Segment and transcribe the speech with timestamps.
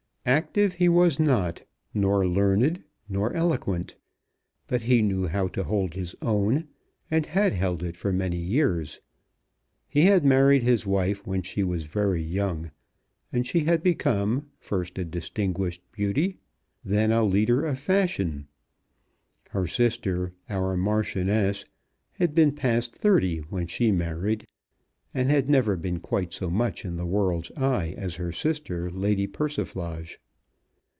[0.23, 1.63] Active he was not,
[1.95, 3.95] nor learned, nor eloquent.
[4.67, 6.67] But he knew how to hold his own,
[7.09, 9.01] and had held it for many years.
[9.87, 12.69] He had married his wife when she was very young,
[13.33, 16.37] and she had become, first a distinguished beauty,
[16.83, 18.45] and then a leader of fashion.
[19.49, 21.65] Her sister, our Marchioness,
[22.11, 24.45] had been past thirty when she married,
[25.13, 29.27] and had never been quite so much in the world's eye as her sister, Lady
[29.27, 30.17] Persiflage.